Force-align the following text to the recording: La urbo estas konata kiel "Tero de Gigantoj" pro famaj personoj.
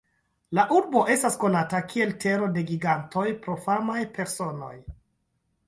La 0.59 0.63
urbo 0.77 1.03
estas 1.15 1.37
konata 1.43 1.83
kiel 1.91 2.15
"Tero 2.25 2.49
de 2.57 2.65
Gigantoj" 2.71 3.29
pro 3.47 3.59
famaj 3.69 4.01
personoj. 4.19 4.75